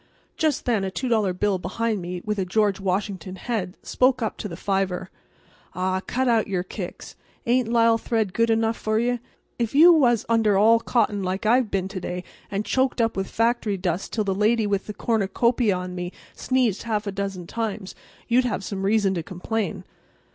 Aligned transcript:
Just 0.35 0.65
then 0.65 0.83
a 0.83 0.89
two 0.89 1.07
dollar 1.09 1.31
bill 1.31 1.59
behind 1.59 2.01
me 2.01 2.23
with 2.25 2.39
a 2.39 2.43
George 2.43 2.79
Washington 2.79 3.35
head, 3.35 3.77
spoke 3.83 4.23
up 4.23 4.35
to 4.37 4.47
the 4.47 4.57
fiver: 4.57 5.11
"Aw, 5.75 5.99
cut 5.99 6.27
out 6.27 6.47
yer 6.47 6.63
kicks. 6.63 7.15
Ain't 7.45 7.67
lisle 7.67 7.99
thread 7.99 8.33
good 8.33 8.49
enough 8.49 8.75
for 8.77 8.97
yer? 8.97 9.19
If 9.59 9.75
you 9.75 9.93
was 9.93 10.25
under 10.27 10.57
all 10.57 10.79
cotton 10.79 11.21
like 11.21 11.45
I've 11.45 11.69
been 11.69 11.87
to 11.89 11.99
day, 11.99 12.23
and 12.49 12.65
choked 12.65 12.99
up 12.99 13.15
with 13.15 13.27
factory 13.29 13.77
dust 13.77 14.11
till 14.11 14.23
the 14.23 14.33
lady 14.33 14.65
with 14.65 14.87
the 14.87 14.93
cornucopia 14.95 15.75
on 15.75 15.93
me 15.93 16.11
sneezed 16.33 16.81
half 16.81 17.05
a 17.05 17.11
dozen 17.11 17.45
times, 17.45 17.93
you'd 18.27 18.43
have 18.45 18.63
some 18.63 18.81
reason 18.81 19.13
to 19.13 19.21
complain." 19.21 19.83